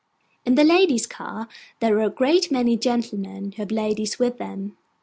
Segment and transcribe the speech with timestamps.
[0.45, 1.47] In the ladies' car,
[1.79, 4.75] there are a great many gentlemen who have ladies with them.